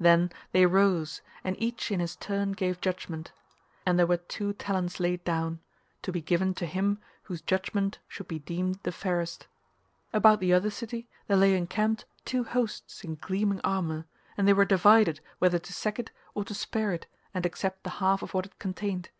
Then 0.00 0.30
they 0.52 0.64
rose 0.64 1.20
and 1.44 1.54
each 1.60 1.90
in 1.90 2.00
his 2.00 2.16
turn 2.16 2.52
gave 2.52 2.80
judgement, 2.80 3.32
and 3.84 3.98
there 3.98 4.06
were 4.06 4.16
two 4.16 4.54
talents 4.54 4.98
laid 5.00 5.22
down, 5.22 5.60
to 6.00 6.10
be 6.10 6.22
given 6.22 6.54
to 6.54 6.64
him 6.64 6.98
whose 7.24 7.42
judgement 7.42 7.98
should 8.08 8.26
be 8.26 8.38
deemed 8.38 8.78
the 8.84 8.90
fairest. 8.90 9.46
About 10.14 10.40
the 10.40 10.54
other 10.54 10.70
city 10.70 11.10
there 11.26 11.36
lay 11.36 11.54
encamped 11.54 12.06
two 12.24 12.42
hosts 12.44 13.04
in 13.04 13.16
gleaming 13.16 13.60
armour, 13.64 14.06
and 14.38 14.48
they 14.48 14.54
were 14.54 14.64
divided 14.64 15.20
whether 15.40 15.58
to 15.58 15.72
sack 15.74 15.98
it, 15.98 16.10
or 16.34 16.42
to 16.44 16.54
spare 16.54 16.92
it 16.92 17.06
and 17.34 17.44
accept 17.44 17.84
the 17.84 17.90
half 18.00 18.22
of 18.22 18.32
what 18.32 18.46
it 18.46 18.58
contained. 18.58 19.10